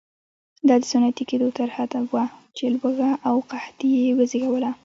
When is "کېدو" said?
1.31-1.47